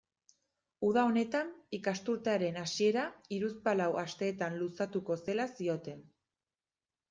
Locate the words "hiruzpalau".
3.37-3.89